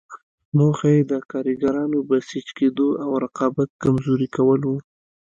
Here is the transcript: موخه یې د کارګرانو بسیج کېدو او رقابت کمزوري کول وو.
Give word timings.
موخه 0.57 0.87
یې 0.95 1.01
د 1.11 1.13
کارګرانو 1.31 1.97
بسیج 2.09 2.47
کېدو 2.57 2.87
او 3.03 3.11
رقابت 3.23 3.69
کمزوري 3.83 4.27
کول 4.35 4.61
وو. 4.67 4.77